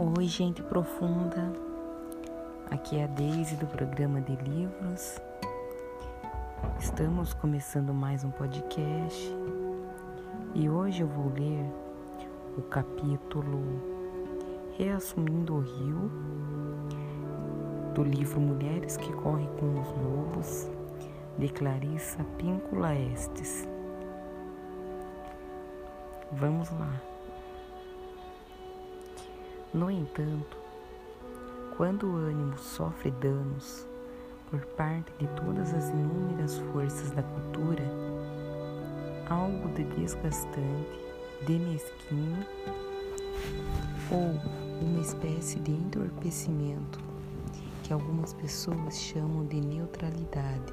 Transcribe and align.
Oi, 0.00 0.26
gente 0.26 0.62
profunda. 0.62 1.52
Aqui 2.70 2.98
é 2.98 3.02
a 3.02 3.06
Deise 3.08 3.56
do 3.56 3.66
programa 3.66 4.20
de 4.20 4.36
livros. 4.36 5.20
Estamos 6.78 7.34
começando 7.34 7.92
mais 7.92 8.22
um 8.22 8.30
podcast 8.30 9.34
e 10.54 10.70
hoje 10.70 11.02
eu 11.02 11.08
vou 11.08 11.32
ler 11.32 11.64
o 12.56 12.62
capítulo 12.62 13.60
Reassumindo 14.78 15.56
o 15.56 15.60
Rio 15.62 16.12
do 17.92 18.04
livro 18.04 18.40
Mulheres 18.40 18.96
que 18.96 19.12
Correm 19.14 19.48
com 19.58 19.80
os 19.80 19.88
Lobos 19.88 20.70
de 21.36 21.48
Clarissa 21.48 22.22
Píncula 22.38 22.94
Estes. 22.94 23.66
Vamos 26.30 26.70
lá. 26.70 27.17
No 29.74 29.90
entanto, 29.90 30.56
quando 31.76 32.06
o 32.06 32.16
ânimo 32.16 32.56
sofre 32.56 33.10
danos 33.10 33.86
por 34.50 34.64
parte 34.64 35.12
de 35.18 35.26
todas 35.40 35.74
as 35.74 35.90
inúmeras 35.90 36.56
forças 36.72 37.10
da 37.10 37.22
cultura, 37.22 37.84
algo 39.28 39.68
de 39.74 39.84
desgastante, 39.84 40.98
de 41.46 41.58
mesquinho 41.58 42.46
ou 44.10 44.40
uma 44.80 45.00
espécie 45.00 45.60
de 45.60 45.72
entorpecimento 45.72 46.98
que 47.82 47.92
algumas 47.92 48.32
pessoas 48.32 48.98
chamam 48.98 49.44
de 49.44 49.60
neutralidade 49.60 50.72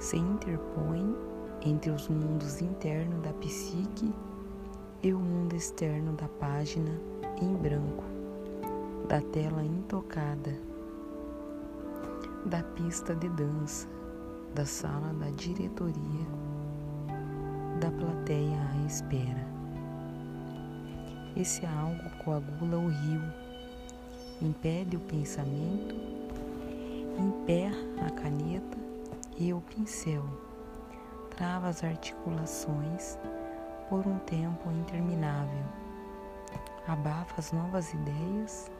se 0.00 0.16
interpõe 0.16 1.14
entre 1.62 1.92
os 1.92 2.08
mundos 2.08 2.60
internos 2.60 3.22
da 3.22 3.32
psique 3.34 4.12
e 5.00 5.14
o 5.14 5.18
mundo 5.20 5.54
externo 5.54 6.12
da 6.14 6.26
página 6.40 7.17
em 7.40 7.54
branco, 7.54 8.04
da 9.08 9.20
tela 9.20 9.62
intocada, 9.62 10.52
da 12.44 12.62
pista 12.62 13.14
de 13.14 13.28
dança, 13.28 13.86
da 14.54 14.66
sala 14.66 15.12
da 15.14 15.30
diretoria, 15.30 16.26
da 17.80 17.90
plateia 17.90 18.58
à 18.72 18.86
espera. 18.86 19.46
Esse 21.36 21.64
algo 21.64 22.10
coagula 22.24 22.76
o 22.76 22.88
rio, 22.88 23.22
impede 24.42 24.96
o 24.96 25.00
pensamento, 25.00 25.94
emperra 27.18 28.06
a 28.06 28.10
caneta 28.10 28.78
e 29.36 29.52
o 29.52 29.60
pincel, 29.60 30.24
trava 31.36 31.68
as 31.68 31.84
articulações 31.84 33.16
por 33.88 34.06
um 34.06 34.18
tempo 34.18 34.70
interminável 34.72 35.87
abafa 36.88 37.34
as 37.38 37.52
novas 37.52 37.92
ideias 37.92 38.70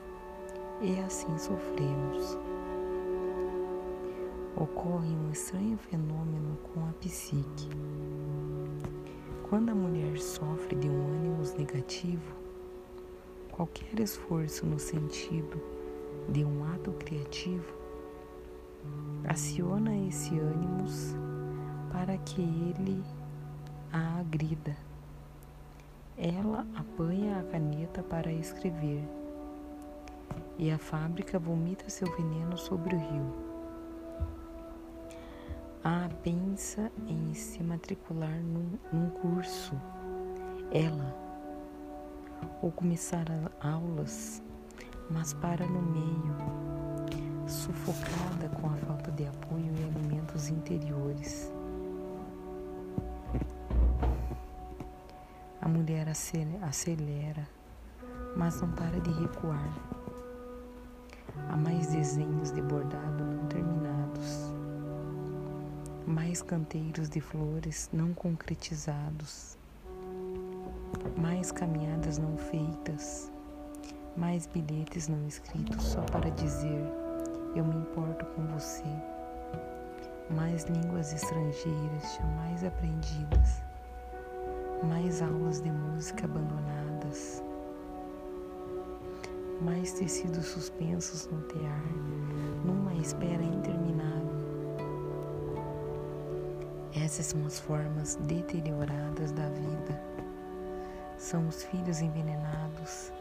e 0.81 0.99
assim 1.01 1.37
sofremos. 1.37 2.39
Ocorre 4.57 5.11
um 5.11 5.31
estranho 5.31 5.77
fenômeno 5.77 6.57
com 6.73 6.89
a 6.89 6.93
psique. 6.95 7.69
Quando 9.49 9.71
a 9.71 9.75
mulher 9.75 10.19
sofre 10.19 10.75
de 10.75 10.89
um 10.89 11.07
ânimo 11.17 11.43
negativo, 11.59 12.35
qualquer 13.53 14.01
esforço 14.01 14.65
no 14.65 14.79
sentido 14.79 15.61
de 16.31 16.45
um 16.45 16.65
ato 16.73 16.93
criativo 16.93 17.77
aciona 19.27 19.95
esse 20.09 20.39
ânimo 20.39 20.85
para 21.93 22.17
que 22.19 22.41
ele 22.41 23.03
a 23.93 24.21
agrida 24.21 24.88
ela 26.19 26.67
apanha 26.75 27.39
a 27.39 27.45
caneta 27.45 28.03
para 28.03 28.33
escrever 28.33 29.03
e 30.59 30.69
a 30.73 30.77
fábrica 30.77 31.39
vomita 31.39 31.89
seu 31.89 32.11
veneno 32.17 32.59
sobre 32.59 32.97
o 32.97 32.99
rio. 32.99 33.35
A 35.85 36.09
pensa 36.25 36.91
em 37.07 37.33
se 37.35 37.63
matricular 37.63 38.43
num, 38.43 38.69
num 38.93 39.11
curso, 39.11 39.81
ela, 40.73 41.15
ou 42.61 42.73
começar 42.73 43.25
aulas, 43.61 44.43
mas 45.09 45.33
para 45.35 45.65
no 45.65 45.81
meio, 45.81 46.37
sufocada 47.47 48.49
com 48.61 48.67
a 48.67 48.77
falta 48.79 49.13
de 49.13 49.25
apoio 49.25 49.73
e 49.73 49.85
alimentos 49.85 50.49
interiores. 50.49 51.53
A 55.69 55.71
mulher 55.71 56.09
acelera, 56.09 57.47
mas 58.35 58.59
não 58.59 58.73
para 58.73 58.99
de 59.01 59.11
recuar. 59.21 59.71
Há 61.51 61.59
mais 61.59 61.89
desenhos 61.89 62.51
de 62.51 62.63
bordado 62.63 63.23
não 63.23 63.47
terminados, 63.49 64.51
mais 66.07 66.41
canteiros 66.41 67.11
de 67.11 67.21
flores 67.21 67.91
não 67.93 68.15
concretizados, 68.15 69.59
mais 71.15 71.53
caminhadas 71.53 72.17
não 72.17 72.35
feitas, 72.39 73.31
mais 74.17 74.47
bilhetes 74.47 75.07
não 75.07 75.29
escritos 75.29 75.85
só 75.85 76.01
para 76.01 76.31
dizer 76.31 76.83
eu 77.55 77.63
me 77.67 77.77
importo 77.77 78.25
com 78.25 78.47
você, 78.47 78.89
mais 80.31 80.65
línguas 80.65 81.13
estrangeiras 81.13 82.17
jamais 82.17 82.65
aprendidas 82.65 83.68
mais 84.83 85.21
aulas 85.23 85.61
de 85.61 85.71
música 85.71 86.25
abandonadas, 86.25 87.43
mais 89.61 89.93
tecidos 89.93 90.47
suspensos 90.47 91.29
no 91.29 91.41
tear, 91.43 91.83
numa 92.65 92.95
espera 92.95 93.43
interminável. 93.43 94.39
Essas 96.95 97.27
são 97.27 97.45
as 97.45 97.59
formas 97.59 98.17
deterioradas 98.27 99.33
da 99.33 99.49
vida. 99.49 100.01
São 101.17 101.49
os 101.49 101.65
filhos 101.65 102.01
envenenados 102.01 103.13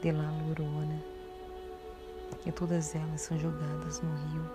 de 0.00 0.12
La 0.12 0.30
Lurona, 0.46 1.02
e 2.46 2.52
todas 2.52 2.94
elas 2.94 3.22
são 3.22 3.36
jogadas 3.38 4.00
no 4.00 4.14
rio. 4.14 4.50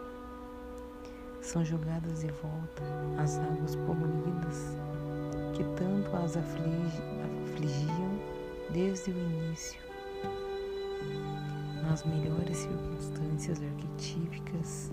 São 1.41 1.63
jogadas 1.63 2.21
de 2.21 2.31
volta 2.31 2.83
às 3.17 3.37
águas 3.37 3.75
poluídas 3.75 4.75
que 5.55 5.63
tanto 5.63 6.13
as 6.17 6.35
afligiam 6.35 8.19
desde 8.71 9.11
o 9.11 9.17
início. 9.17 9.79
Nas 11.81 12.03
melhores 12.03 12.57
circunstâncias 12.57 13.61
arquetípicas, 13.63 14.91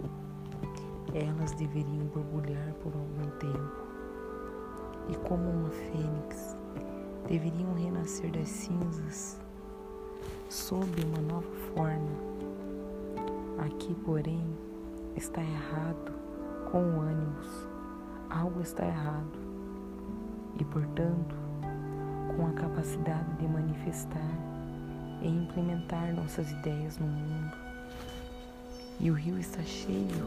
elas 1.12 1.50
deveriam 1.54 2.06
borbulhar 2.14 2.74
por 2.74 2.92
algum 2.94 3.28
tempo 3.38 3.82
e, 5.08 5.16
como 5.16 5.50
uma 5.50 5.70
fênix, 5.70 6.56
deveriam 7.26 7.74
renascer 7.74 8.30
das 8.30 8.48
cinzas 8.48 9.40
sob 10.48 10.86
uma 11.04 11.20
nova 11.22 11.50
forma. 11.74 12.32
Aqui, 13.66 13.94
porém, 14.04 14.46
está 15.16 15.42
errado 15.42 16.12
com 16.70 16.78
o 16.78 17.00
ânimos. 17.00 17.68
Algo 18.30 18.60
está 18.60 18.86
errado 18.86 19.41
e, 20.58 20.64
portanto, 20.64 21.34
com 22.36 22.46
a 22.46 22.52
capacidade 22.52 23.30
de 23.38 23.46
manifestar 23.46 24.30
e 25.20 25.28
implementar 25.28 26.12
nossas 26.14 26.50
ideias 26.50 26.98
no 26.98 27.06
mundo. 27.06 27.56
E 29.00 29.10
o 29.10 29.14
rio 29.14 29.38
está 29.38 29.62
cheio 29.62 30.26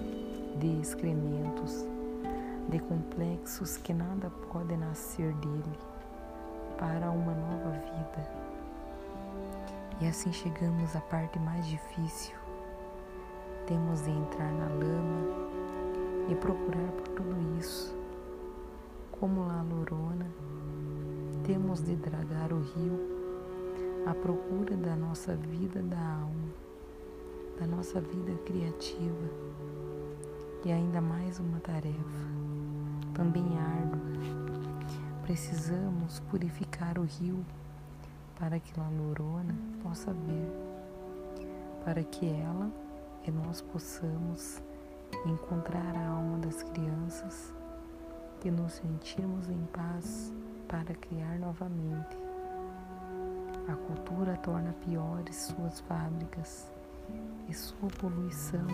de 0.60 0.80
excrementos, 0.82 1.86
de 2.70 2.80
complexos 2.80 3.78
que 3.78 3.94
nada 3.94 4.30
pode 4.52 4.76
nascer 4.78 5.34
dele 5.36 5.78
para 6.78 7.10
uma 7.10 7.34
nova 7.34 7.72
vida. 7.72 8.46
E 10.02 10.08
assim 10.08 10.32
chegamos 10.34 10.96
à 10.96 11.02
parte 11.02 11.40
mais 11.40 11.66
difícil. 11.68 12.36
Temos 13.68 14.04
de 14.04 14.12
entrar 14.12 14.52
na 14.52 14.68
lama 14.68 15.50
e 16.30 16.36
procurar 16.36 16.92
por 16.92 17.08
tudo 17.10 17.58
isso 17.60 17.95
como 19.20 19.48
lá 19.48 19.62
Lorona, 19.62 20.28
temos 21.44 21.82
de 21.82 21.96
dragar 21.96 22.52
o 22.52 22.60
rio 22.60 23.00
à 24.06 24.14
procura 24.14 24.76
da 24.76 24.96
nossa 24.96 25.36
vida 25.36 25.82
da 25.82 26.00
alma, 26.00 26.54
da 27.60 27.66
nossa 27.66 28.02
vida 28.02 28.34
criativa 28.46 29.30
e 30.66 30.72
ainda 30.72 31.00
mais 31.00 31.40
uma 31.40 31.60
tarefa, 31.60 31.96
também 33.14 33.46
árdua. 33.58 34.02
Precisamos 35.24 36.20
purificar 36.32 37.00
o 37.00 37.04
rio 37.04 37.46
para 38.38 38.60
que 38.60 38.78
La 38.80 38.90
Lorona 38.90 39.56
possa 39.82 40.12
ver, 40.12 40.52
para 41.84 42.04
que 42.04 42.28
ela 42.28 42.70
e 43.26 43.32
nós 43.32 43.62
possamos 43.62 44.62
encontrar 45.26 45.96
a 45.96 46.10
alma 46.10 46.38
das 46.40 46.62
crianças 46.64 47.55
e 48.46 48.52
nos 48.52 48.74
sentirmos 48.74 49.50
em 49.50 49.66
paz 49.74 50.32
para 50.68 50.94
criar 50.94 51.40
novamente. 51.40 52.16
A 53.68 53.76
cultura 53.76 54.38
torna 54.38 54.72
piores 54.86 55.36
suas 55.36 55.80
fábricas 55.82 56.72
e 57.50 57.54
sua 57.54 57.90
poluição 58.00 58.68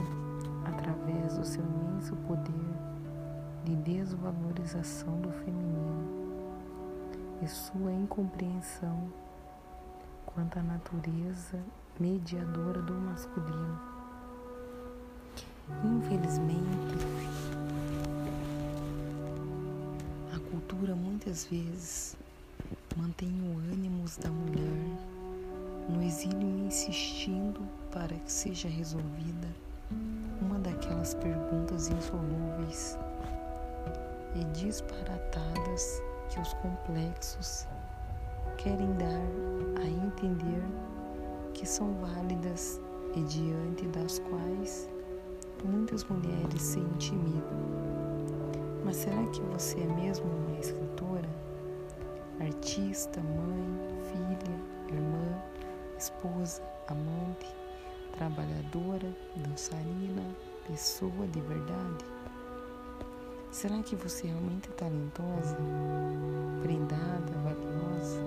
através 0.65 1.37
do 1.37 1.45
seu 1.45 1.63
imenso 1.63 2.15
poder 2.27 2.91
de 3.63 3.75
desvalorização 3.77 5.21
do 5.21 5.31
feminino 5.31 6.21
e 7.41 7.47
sua 7.47 7.93
incompreensão 7.93 9.09
quanto 10.25 10.59
à 10.59 10.63
natureza 10.63 11.59
mediadora 11.97 12.81
do 12.81 12.93
masculino. 12.93 13.79
Infelizmente, 15.85 17.70
cultura 20.71 20.95
muitas 20.95 21.45
vezes 21.45 22.15
mantém 22.95 23.29
o 23.29 23.57
ânimo 23.73 24.05
da 24.21 24.29
mulher 24.29 24.97
no 25.89 26.01
exílio 26.01 26.65
insistindo 26.65 27.59
para 27.91 28.15
que 28.15 28.31
seja 28.31 28.69
resolvida 28.69 29.49
uma 30.41 30.57
daquelas 30.59 31.13
perguntas 31.15 31.89
insolúveis 31.89 32.97
e 34.33 34.45
disparatadas 34.57 36.01
que 36.29 36.39
os 36.39 36.53
complexos 36.53 37.67
querem 38.57 38.93
dar 38.93 39.81
a 39.81 39.85
entender 39.85 40.63
que 41.53 41.67
são 41.67 41.93
válidas 41.95 42.79
e 43.13 43.23
diante 43.23 43.87
das 43.87 44.19
quais 44.19 44.89
muitas 45.65 46.05
mulheres 46.05 46.61
se 46.61 46.79
intimidam. 46.79 48.10
Mas 48.83 48.97
será 48.97 49.23
que 49.27 49.41
você 49.41 49.79
é 49.79 49.85
mesmo 49.85 50.25
uma 50.25 50.59
escritora? 50.59 51.29
Artista, 52.39 53.21
mãe, 53.21 53.77
filha, 54.11 54.95
irmã, 54.95 55.41
esposa, 55.97 56.63
amante, 56.87 57.45
trabalhadora, 58.17 59.15
dançarina, 59.35 60.23
pessoa 60.67 61.27
de 61.31 61.41
verdade? 61.41 62.05
Será 63.51 63.83
que 63.83 63.95
você 63.95 64.27
é 64.27 64.29
realmente 64.31 64.69
talentosa, 64.69 65.57
prendada, 66.63 67.31
valiosa? 67.43 68.19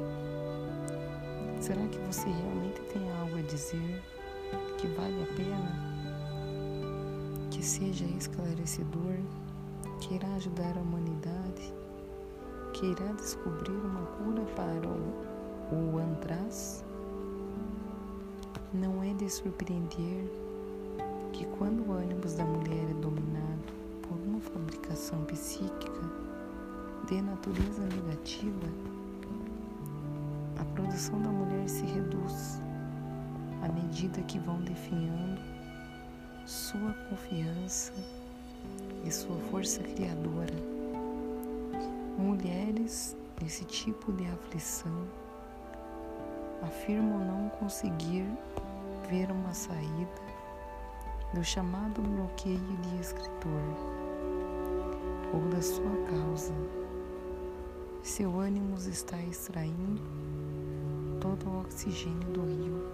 Será 1.61 1.87
que 1.89 1.99
você 2.01 2.29
realmente 2.29 2.81
tem 2.93 3.11
algo 3.21 3.39
a 3.39 3.43
dizer 3.43 4.03
que 4.79 4.87
vale 4.89 5.23
a 5.23 5.27
pena? 5.35 5.95
Que 7.51 7.65
seja 7.65 8.05
esclarecedor, 8.05 9.17
que 10.05 10.17
irá 10.17 10.29
ajudar 10.35 10.77
a 10.77 10.83
humanidade, 10.83 11.73
que 12.75 12.85
irá 12.85 13.11
descobrir 13.13 13.73
uma 13.73 14.05
cura 14.05 14.43
para 14.55 14.87
o, 14.87 15.95
o 15.95 15.99
antraz? 15.99 16.85
Não 18.75 19.03
é 19.03 19.15
de 19.15 19.31
surpreender 19.31 20.31
que 21.33 21.47
quando 21.59 21.89
o 21.89 21.93
ânimo 21.93 22.21
da 22.21 22.45
mulher 22.45 22.91
é 22.91 22.95
dominado 23.01 23.73
por 24.03 24.19
uma 24.19 24.41
fabricação 24.41 25.25
psíquica 25.25 26.03
de 27.09 27.23
natureza 27.23 27.83
negativa, 27.85 28.69
a 30.61 30.65
produção 30.75 31.19
da 31.23 31.31
mulher 31.31 31.67
se 31.67 31.87
reduz 31.87 32.61
à 33.63 33.73
medida 33.73 34.21
que 34.23 34.39
vão 34.39 34.61
definhando 34.61 35.41
sua 36.45 36.93
confiança 37.09 37.95
e 39.05 39.11
sua 39.11 39.37
força 39.51 39.83
criadora. 39.83 40.55
Mulheres 42.19 43.17
nesse 43.43 43.65
tipo 43.65 44.13
de 44.13 44.27
aflição 44.27 45.07
afirmam 46.63 47.19
não 47.19 47.49
conseguir 47.51 48.27
ver 49.09 49.31
uma 49.31 49.53
saída 49.53 50.23
do 51.35 51.45
chamado 51.45 52.01
bloqueio 52.01 52.59
de 52.59 53.01
escritor 53.01 53.63
ou 55.33 55.41
da 55.51 55.61
sua 55.61 55.97
causa. 56.09 56.55
Seu 58.03 58.39
ânimo 58.39 58.77
está 58.77 59.21
extraindo 59.23 60.03
todo 61.21 61.49
o 61.49 61.61
oxigênio 61.61 62.29
do 62.31 62.43
rio 62.43 62.85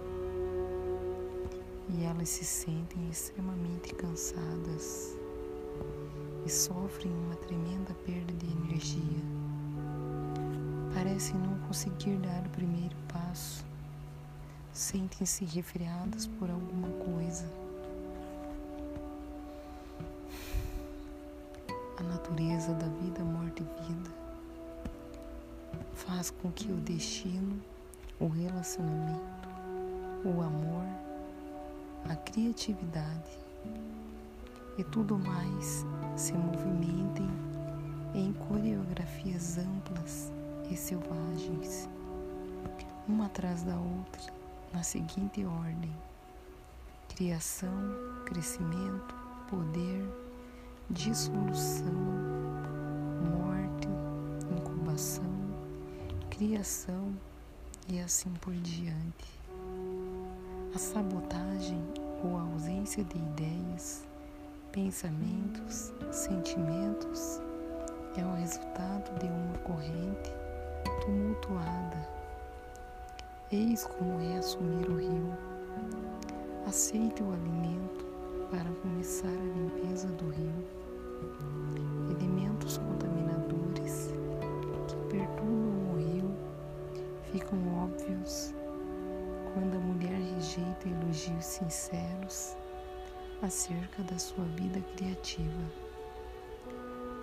e 1.89 2.03
elas 2.03 2.29
se 2.29 2.45
sentem 2.45 3.09
extremamente 3.09 3.93
cansadas 3.93 5.17
sofrem 6.51 7.13
uma 7.13 7.35
tremenda 7.35 7.93
perda 8.05 8.33
de 8.33 8.45
energia. 8.45 9.21
Parecem 10.93 11.35
não 11.37 11.57
conseguir 11.59 12.17
dar 12.17 12.45
o 12.45 12.49
primeiro 12.49 12.95
passo, 13.07 13.63
sentem-se 14.73 15.45
refriadas 15.45 16.27
por 16.27 16.49
alguma 16.49 16.89
coisa. 17.05 17.45
A 21.97 22.03
natureza 22.03 22.73
da 22.73 22.87
vida, 22.87 23.23
morte 23.23 23.63
e 23.63 23.83
vida 23.87 24.11
faz 25.93 26.31
com 26.31 26.51
que 26.51 26.69
o 26.69 26.75
destino, 26.77 27.61
o 28.19 28.27
relacionamento, 28.27 29.47
o 30.25 30.41
amor, 30.41 30.85
a 32.09 32.15
criatividade 32.17 33.39
e 34.77 34.83
tudo 34.83 35.17
mais 35.17 35.85
se 36.15 36.33
movimentem 36.33 37.29
em 38.13 38.33
coreografias 38.33 39.57
amplas 39.57 40.31
e 40.69 40.75
selvagens, 40.75 41.89
uma 43.07 43.25
atrás 43.25 43.63
da 43.63 43.75
outra, 43.75 44.33
na 44.73 44.83
seguinte 44.83 45.45
ordem: 45.45 45.91
criação, 47.09 47.71
crescimento, 48.25 49.15
poder, 49.49 50.05
dissolução, 50.89 51.93
morte, 53.37 53.87
incubação, 54.57 55.23
criação 56.29 57.13
e 57.89 57.99
assim 57.99 58.31
por 58.41 58.53
diante. 58.53 59.39
A 60.73 60.77
sabotagem 60.77 61.81
ou 62.23 62.37
a 62.37 62.41
ausência 62.41 63.03
de 63.03 63.17
ideias, 63.17 64.05
pensamentos, 64.71 65.91
sentimentos 66.11 67.41
é 68.15 68.23
o 68.23 68.33
resultado 68.35 69.19
de 69.19 69.25
uma 69.25 69.57
corrente 69.59 70.31
tumultuada. 71.01 72.07
Eis 73.51 73.83
como 73.85 74.21
é 74.21 74.37
assumir 74.37 74.89
o 74.89 74.97
rio. 74.97 75.37
Aceite 76.65 77.21
o 77.21 77.33
alimento 77.33 78.10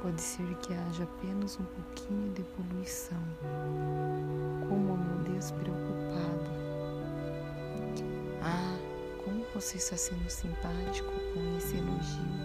Pode 0.00 0.20
ser 0.20 0.46
que 0.58 0.72
haja 0.72 1.02
apenas 1.02 1.58
um 1.58 1.64
pouquinho 1.64 2.32
de 2.32 2.44
poluição, 2.44 3.18
como 4.68 4.94
o 4.94 4.96
meu 4.96 5.32
Deus 5.32 5.50
preocupado. 5.50 6.50
Ah, 8.40 8.78
como 9.24 9.44
você 9.52 9.76
está 9.76 9.96
sendo 9.96 10.30
simpático 10.30 11.10
com 11.34 11.56
esse 11.56 11.76
elogio. 11.76 12.38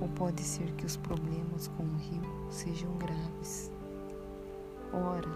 Ou 0.00 0.08
pode 0.08 0.42
ser 0.42 0.72
que 0.72 0.84
os 0.84 0.96
problemas 0.96 1.68
com 1.76 1.84
o 1.84 1.96
rio 1.96 2.50
sejam 2.50 2.92
graves. 2.98 3.70
Ora, 4.92 5.30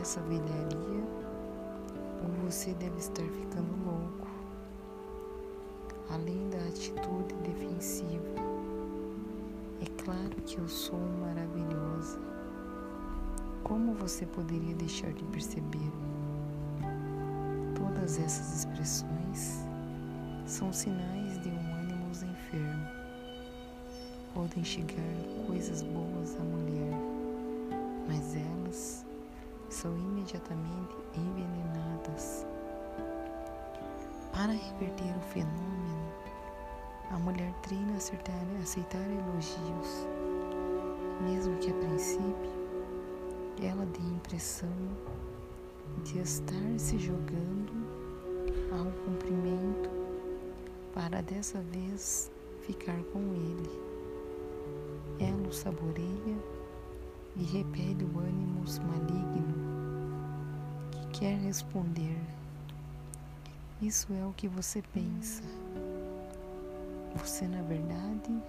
essa 0.00 0.20
velharia 0.22 1.04
ou 2.24 2.50
você 2.50 2.74
deve 2.74 2.98
estar 2.98 3.22
ficando 3.22 3.72
louco. 3.84 4.26
Além 6.10 6.50
da 6.50 6.58
atitude 6.58 7.34
defensiva, 7.44 8.51
claro 10.04 10.36
que 10.44 10.58
eu 10.58 10.68
sou 10.68 10.98
maravilhosa. 11.20 12.18
Como 13.62 13.94
você 13.94 14.26
poderia 14.26 14.74
deixar 14.74 15.12
de 15.12 15.24
perceber? 15.24 15.92
Todas 17.76 18.18
essas 18.18 18.58
expressões 18.58 19.64
são 20.44 20.72
sinais 20.72 21.40
de 21.42 21.48
um 21.48 21.74
ânimo 21.74 22.10
enfermo. 22.10 22.88
Podem 24.34 24.64
chegar 24.64 25.14
coisas 25.46 25.82
boas 25.82 26.36
à 26.36 26.42
mulher, 26.42 26.94
mas 28.08 28.34
elas 28.34 29.06
são 29.68 29.96
imediatamente 29.96 30.96
envenenadas. 31.14 32.46
Para 34.32 34.52
reverter 34.52 35.16
o 35.16 35.20
fenômeno, 35.32 35.81
a 37.12 37.18
mulher 37.18 37.52
treina 37.62 37.92
a 37.92 37.96
aceitar, 37.96 38.46
a 38.58 38.62
aceitar 38.62 39.02
elogios, 39.02 40.08
mesmo 41.20 41.56
que 41.58 41.70
a 41.70 41.74
princípio 41.74 42.52
ela 43.62 43.84
dê 43.86 44.00
a 44.00 44.16
impressão 44.16 44.72
de 46.04 46.18
estar 46.18 46.78
se 46.78 46.98
jogando 46.98 47.70
ao 48.72 48.90
cumprimento 49.04 49.90
para 50.94 51.22
dessa 51.22 51.60
vez 51.60 52.30
ficar 52.62 52.98
com 53.12 53.20
ele. 53.34 53.70
Ela 55.20 55.48
o 55.48 55.52
saboreia 55.52 56.38
e 57.36 57.44
repele 57.44 58.04
o 58.04 58.18
ânimo 58.18 58.64
maligno 58.86 59.54
que 60.90 61.20
quer 61.20 61.38
responder. 61.38 62.18
Isso 63.80 64.12
é 64.12 64.24
o 64.24 64.32
que 64.32 64.48
você 64.48 64.82
pensa. 64.94 65.42
Você, 67.16 67.46
na 67.46 67.62
verdade, 67.62 68.42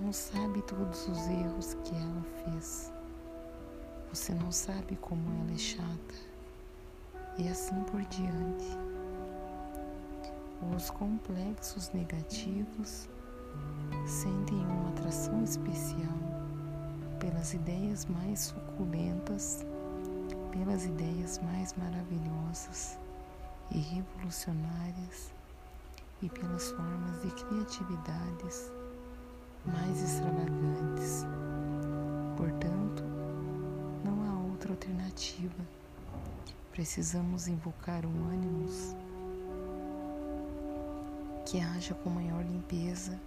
não 0.00 0.12
sabe 0.12 0.62
todos 0.62 1.06
os 1.06 1.28
erros 1.28 1.74
que 1.84 1.94
ela 1.94 2.22
fez. 2.44 2.90
Você 4.10 4.32
não 4.32 4.50
sabe 4.50 4.96
como 4.96 5.22
ela 5.42 5.52
é 5.52 5.58
chata. 5.58 6.14
E 7.36 7.46
assim 7.48 7.78
por 7.84 8.00
diante. 8.06 8.78
Os 10.74 10.90
complexos 10.90 11.90
negativos 11.92 13.08
sentem 14.06 14.58
uma 14.58 14.88
atração 14.88 15.44
especial 15.44 16.18
pelas 17.20 17.52
ideias 17.52 18.06
mais 18.06 18.40
suculentas, 18.40 19.64
pelas 20.52 20.86
ideias 20.86 21.38
mais 21.40 21.74
maravilhosas 21.74 22.98
e 23.70 23.78
revolucionárias 23.78 25.37
e 26.22 26.28
pelas 26.28 26.70
formas 26.70 27.22
de 27.22 27.30
criatividades 27.30 28.72
mais 29.64 30.02
extravagantes. 30.02 31.24
Portanto, 32.36 33.02
não 34.04 34.24
há 34.24 34.50
outra 34.50 34.72
alternativa. 34.72 35.62
Precisamos 36.72 37.48
invocar 37.48 38.04
um 38.06 38.28
ânimos 38.30 38.94
que 41.44 41.60
haja 41.60 41.94
com 41.94 42.10
maior 42.10 42.42
limpeza 42.44 43.18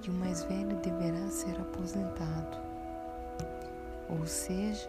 que 0.00 0.10
o 0.10 0.14
mais 0.14 0.42
velho 0.44 0.76
deverá 0.76 1.30
ser 1.30 1.58
aposentado, 1.60 2.58
ou 4.08 4.26
seja, 4.26 4.88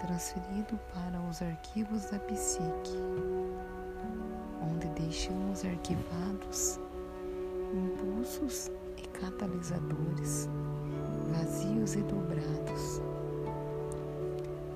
transferido 0.00 0.78
para 0.94 1.20
os 1.28 1.42
arquivos 1.42 2.06
da 2.06 2.18
psique 2.20 2.96
onde 4.62 4.88
deixamos 5.00 5.64
arquivados 5.64 6.78
impulsos 7.72 8.70
e 8.96 9.02
catalisadores 9.08 10.48
vazios 11.28 11.94
e 11.94 12.02
dobrados. 12.02 13.02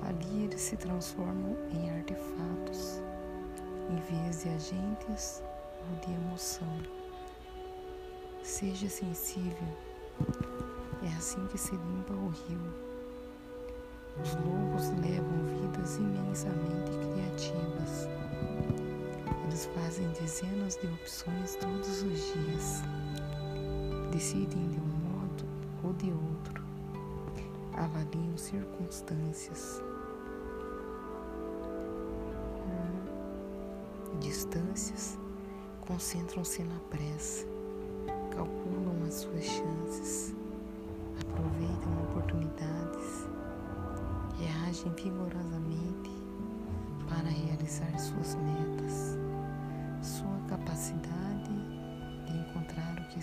Ali 0.03 0.43
eles 0.43 0.61
se 0.61 0.77
transformam 0.77 1.57
em 1.71 1.89
artefatos 1.89 3.01
em 3.89 3.95
vez 3.95 4.43
de 4.43 4.49
agentes 4.49 5.43
ou 5.89 5.99
de 6.05 6.13
emoção. 6.13 6.67
Seja 8.43 8.89
sensível, 8.89 9.67
é 11.03 11.17
assim 11.17 11.45
que 11.47 11.57
se 11.57 11.71
limpa 11.71 12.13
o 12.13 12.27
rio. 12.27 12.83
Os 14.21 14.35
lobos 14.35 14.89
levam 15.01 15.43
vidas 15.61 15.97
imensamente 15.97 16.91
criativas 16.91 18.07
fazem 19.75 20.09
dezenas 20.19 20.75
de 20.77 20.87
opções 20.87 21.55
todos 21.55 22.01
os 22.01 22.33
dias. 22.33 22.81
Decidem 24.11 24.67
de 24.67 24.79
um 24.79 24.83
modo 24.83 25.45
ou 25.83 25.93
de 25.93 26.11
outro. 26.11 26.63
Avaliam 27.73 28.35
circunstâncias. 28.35 29.79
Hum, 32.67 34.19
distâncias. 34.19 35.19
Concentram-se 35.81 36.63
na 36.63 36.79
pressa. 36.89 37.45
Calculam 38.31 39.05
as 39.07 39.13
suas 39.13 39.43
chances. 39.43 40.33
Aproveitam 41.21 42.03
oportunidades. 42.09 43.27
Reagem 44.39 44.91
vigorosamente 44.95 46.11
para 47.07 47.29
realizar 47.29 47.99
suas 47.99 48.33
metas 48.35 48.72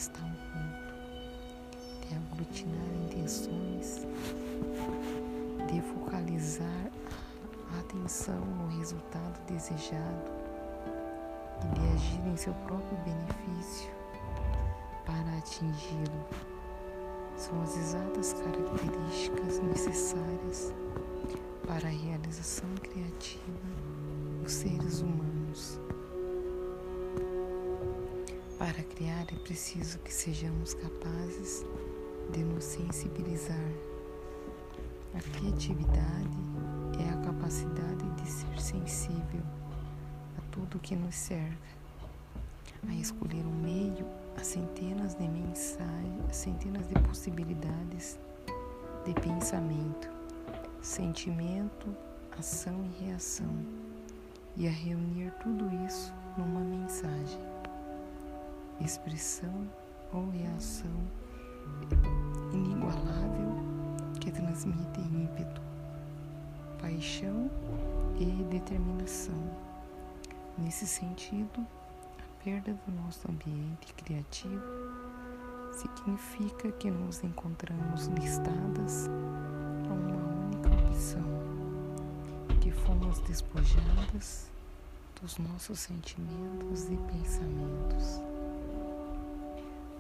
está 0.01 0.21
oculto, 0.21 0.95
de 2.09 2.15
aglutinar 2.15 2.87
intenções, 3.05 4.07
de 5.71 5.83
focalizar 5.83 6.91
a 7.75 7.81
atenção 7.81 8.41
no 8.41 8.79
resultado 8.79 9.39
desejado 9.47 10.33
e 11.63 11.79
de 11.79 11.95
agir 11.95 12.27
em 12.27 12.37
seu 12.39 12.55
próprio 12.55 12.97
benefício 13.05 13.91
para 15.05 15.37
atingi-lo. 15.37 16.27
São 17.37 17.61
as 17.63 17.77
exatas 17.77 18.33
características 18.33 19.59
necessárias 19.59 20.73
para 21.67 21.87
a 21.87 21.93
realização 21.93 22.71
criativa 22.77 23.69
dos 24.43 24.53
seres 24.53 25.01
humanos. 25.01 25.79
Para 28.73 28.85
criar 28.85 29.27
é 29.33 29.37
preciso 29.43 29.99
que 29.99 30.15
sejamos 30.15 30.75
capazes 30.75 31.67
de 32.33 32.39
nos 32.45 32.63
sensibilizar. 32.63 33.69
A 35.13 35.21
criatividade 35.37 36.39
é 37.05 37.13
a 37.13 37.17
capacidade 37.17 38.09
de 38.15 38.31
ser 38.31 38.61
sensível 38.61 39.43
a 40.39 40.41
tudo 40.53 40.79
que 40.79 40.95
nos 40.95 41.17
cerca, 41.17 41.69
a 42.89 42.95
escolher 42.95 43.45
um 43.45 43.61
meio 43.61 44.07
a 44.37 44.45
centenas 44.45 45.17
de 45.17 45.27
mensagens, 45.27 46.37
centenas 46.37 46.87
de 46.87 46.95
possibilidades 47.01 48.21
de 49.05 49.13
pensamento, 49.15 50.09
sentimento, 50.81 51.89
ação 52.39 52.85
e 52.85 53.05
reação, 53.05 53.51
e 54.57 54.69
a 54.69 54.71
reunir 54.71 55.33
tudo 55.43 55.69
isso 55.85 56.15
numa 56.39 56.61
mensagem 56.61 57.50
expressão 58.85 59.69
ou 60.13 60.31
reação 60.31 60.91
inigualável 62.53 63.57
que 64.21 64.31
transmite 64.31 65.01
ímpeto, 65.01 65.61
paixão 66.81 67.51
e 68.19 68.25
determinação. 68.51 69.35
Nesse 70.59 70.87
sentido, 70.87 71.67
a 72.19 72.45
perda 72.45 72.75
do 72.87 72.93
nosso 73.03 73.31
ambiente 73.31 73.95
criativo 73.95 74.63
significa 75.73 76.71
que 76.73 76.91
nos 76.91 77.23
encontramos 77.23 78.07
listadas 78.07 79.09
a 79.89 79.93
uma 79.93 80.47
única 80.47 80.69
opção, 80.87 81.23
que 82.61 82.71
fomos 82.71 83.21
despojadas 83.21 84.51
dos 85.21 85.39
nossos 85.39 85.81
sentimentos 85.81 86.85
e 86.91 86.97
pensamentos 87.13 88.30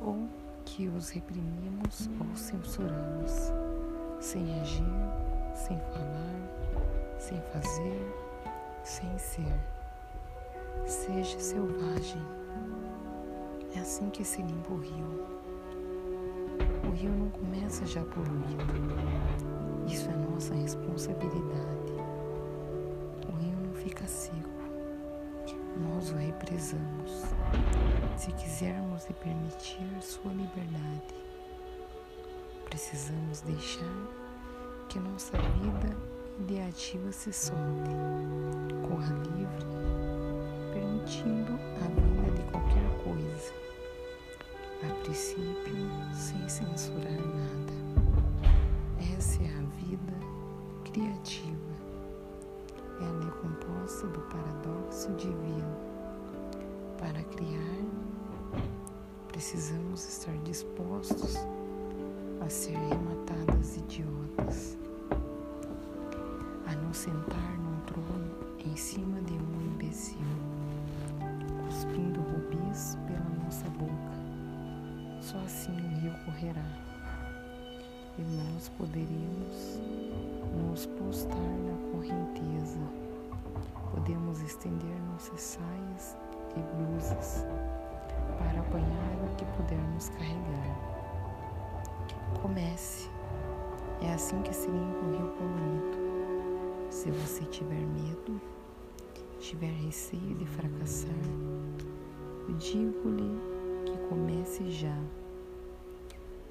ou 0.00 0.28
que 0.64 0.88
os 0.88 1.10
reprimimos 1.10 2.08
ou 2.18 2.36
censuramos, 2.36 3.52
sem 4.20 4.60
agir, 4.60 4.84
sem 5.54 5.78
falar, 5.78 7.18
sem 7.18 7.40
fazer, 7.52 8.14
sem 8.84 9.18
ser. 9.18 9.60
Seja 10.86 11.38
selvagem. 11.38 12.22
É 13.74 13.80
assim 13.80 14.08
que 14.10 14.24
se 14.24 14.42
limpa 14.42 14.72
o 14.72 14.78
rio. 14.78 15.26
O 16.88 16.90
rio 16.92 17.10
não 17.10 17.30
começa 17.30 17.86
já 17.86 18.02
poluído. 18.04 18.64
Isso 19.86 20.08
é 20.08 20.16
nossa 20.16 20.54
responsabilidade. 20.54 21.92
O 23.28 23.36
rio 23.36 23.56
não 23.66 23.74
fica 23.74 24.06
seco 24.06 24.49
nós 25.80 26.10
o 26.10 26.16
represamos, 26.16 27.24
se 28.16 28.30
quisermos 28.32 29.06
lhe 29.06 29.14
permitir 29.14 29.86
sua 30.00 30.32
liberdade. 30.32 31.14
Precisamos 32.66 33.40
deixar 33.40 33.84
que 34.88 34.98
nossa 34.98 35.36
vida 35.38 35.96
ideativa 36.38 37.10
se 37.12 37.32
solte, 37.32 37.90
corra 38.88 39.14
livre, 39.36 39.66
permitindo 40.72 41.52
a 41.82 41.88
vinda 41.88 42.30
de 42.30 42.42
qualquer 42.50 42.88
coisa, 43.02 43.52
a 44.82 45.02
princípio 45.02 45.88
sem 46.12 46.48
censurar 46.48 47.12
nada. 47.12 47.79
Precisamos 59.50 60.08
estar 60.08 60.36
dispostos 60.44 61.34
a 62.40 62.48
ser 62.48 62.78
rematadas 62.78 63.78
idiotas, 63.78 64.78
a 66.68 66.72
nos 66.76 66.96
sentar 66.96 67.58
num 67.58 67.80
trono 67.80 68.30
em 68.64 68.76
cima 68.76 69.20
de 69.22 69.32
um 69.32 69.72
imbecil, 69.72 70.20
cuspindo 71.66 72.20
rubis 72.20 72.96
pela 73.08 73.44
nossa 73.44 73.68
boca. 73.70 75.20
Só 75.20 75.36
assim 75.38 75.72
o 75.72 75.98
rio 75.98 76.14
correrá 76.26 76.64
e 78.18 78.22
nós 78.22 78.68
poderemos 78.78 79.80
nos 80.54 80.86
postar 80.86 81.34
na 81.34 81.90
correnteza. 81.90 82.78
Podemos 83.90 84.40
estender 84.42 84.96
nossas 85.10 85.40
saias 85.40 86.16
e 86.56 86.60
blusas 86.76 87.44
apanhar 88.60 89.18
o 89.24 89.34
que 89.36 89.44
pudermos 89.56 90.08
carregar. 90.10 90.76
Comece. 92.40 93.10
É 94.02 94.14
assim 94.14 94.40
que 94.42 94.54
se 94.54 94.68
limpa 94.68 95.04
o 95.04 95.10
rio 95.10 95.28
poluído. 95.36 95.98
Se 96.90 97.10
você 97.10 97.44
tiver 97.44 97.80
medo, 97.80 98.40
tiver 99.38 99.72
receio 99.72 100.34
de 100.34 100.46
fracassar, 100.46 101.10
digo-lhe 102.58 103.40
que 103.84 103.96
comece 104.08 104.70
já. 104.70 104.96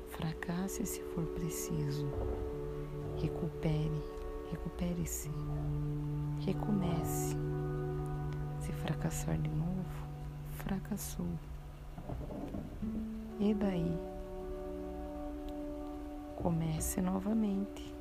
Fracasse 0.09 0.85
se 0.85 1.01
for 1.01 1.25
preciso. 1.25 2.07
Recupere, 3.17 4.03
recupere-se. 4.51 5.29
Recomece. 6.45 7.35
Se 8.61 8.71
fracassar 8.71 9.37
de 9.37 9.49
novo, 9.49 9.85
fracassou. 10.57 11.27
E 13.39 13.53
daí? 13.53 13.97
Comece 16.35 17.01
novamente. 17.01 17.93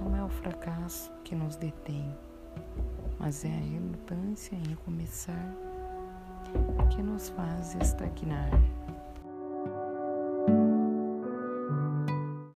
Não 0.00 0.16
é 0.16 0.24
o 0.24 0.28
fracasso 0.28 1.10
que 1.24 1.34
nos 1.34 1.56
detém, 1.56 2.14
mas 3.18 3.44
é 3.44 3.48
a 3.48 3.72
relutância 3.72 4.54
em 4.54 4.62
recomeçar 4.68 5.54
que 6.90 7.02
nos 7.02 7.28
faz 7.30 7.74
estagnar. 7.74 8.50